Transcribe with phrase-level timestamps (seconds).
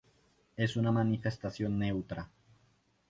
[0.57, 2.27] Es una manifestación neutra.